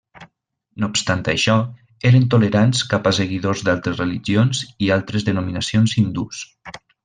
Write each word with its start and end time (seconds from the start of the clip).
No 0.83 0.87
obstant 0.93 1.19
això, 1.33 1.57
eren 2.11 2.25
tolerants 2.35 2.81
cap 2.95 3.09
a 3.09 3.13
seguidors 3.19 3.63
d'altres 3.69 4.03
religions 4.03 4.63
i 4.87 4.91
altres 4.99 5.29
denominacions 5.31 5.95
hindús. 6.03 6.43